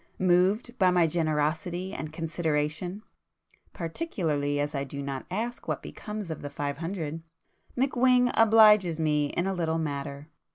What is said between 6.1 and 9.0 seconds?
of the five hundred) McWhing 'obliges'